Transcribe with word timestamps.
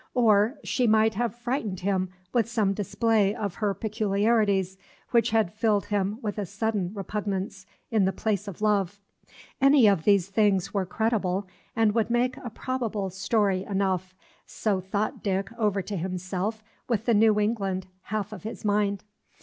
Or 0.15 0.57
she 0.63 0.87
might 0.87 1.13
have 1.13 1.35
frightened 1.35 1.81
him 1.81 2.09
with 2.33 2.49
some 2.49 2.73
display 2.73 3.35
of 3.35 3.53
her 3.61 3.75
peculiarities 3.75 4.79
which 5.11 5.29
had 5.29 5.53
filled 5.53 5.85
him 5.85 6.17
with 6.23 6.39
a 6.39 6.45
sudden 6.47 6.89
repugnance 6.95 7.67
in 7.91 8.05
the 8.05 8.11
place 8.11 8.47
of 8.47 8.63
love. 8.63 8.99
Any 9.61 9.85
of 9.85 10.03
these 10.03 10.27
things 10.29 10.73
were 10.73 10.87
credible, 10.87 11.45
and 11.75 11.93
would 11.93 12.09
make 12.09 12.35
a 12.37 12.49
probable 12.49 13.11
story 13.11 13.61
enough, 13.63 14.15
so 14.47 14.79
thought 14.81 15.21
Dick 15.21 15.49
over 15.55 15.83
to 15.83 15.95
himself 15.95 16.63
with 16.87 17.05
the 17.05 17.13
New 17.13 17.39
England 17.39 17.85
half 18.05 18.33
of 18.33 18.41
his 18.41 18.65
mind. 18.65 19.03